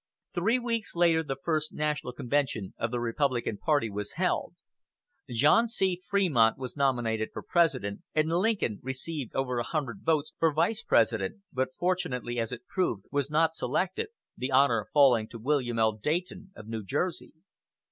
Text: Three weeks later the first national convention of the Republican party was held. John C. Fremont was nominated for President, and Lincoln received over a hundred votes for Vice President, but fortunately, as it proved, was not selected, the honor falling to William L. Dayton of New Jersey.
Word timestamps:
Three 0.33 0.57
weeks 0.57 0.95
later 0.95 1.21
the 1.21 1.35
first 1.43 1.73
national 1.75 2.13
convention 2.13 2.73
of 2.79 2.89
the 2.89 2.99
Republican 2.99 3.59
party 3.59 3.87
was 3.87 4.13
held. 4.13 4.55
John 5.29 5.67
C. 5.67 6.01
Fremont 6.09 6.57
was 6.57 6.75
nominated 6.75 7.29
for 7.31 7.43
President, 7.43 8.01
and 8.15 8.27
Lincoln 8.27 8.79
received 8.81 9.35
over 9.35 9.59
a 9.59 9.63
hundred 9.63 9.99
votes 10.01 10.33
for 10.39 10.51
Vice 10.51 10.81
President, 10.81 11.41
but 11.53 11.75
fortunately, 11.77 12.39
as 12.39 12.51
it 12.51 12.65
proved, 12.65 13.05
was 13.11 13.29
not 13.29 13.53
selected, 13.53 14.07
the 14.35 14.49
honor 14.49 14.87
falling 14.91 15.27
to 15.27 15.37
William 15.37 15.77
L. 15.77 15.91
Dayton 15.91 16.51
of 16.55 16.67
New 16.67 16.83
Jersey. 16.83 17.33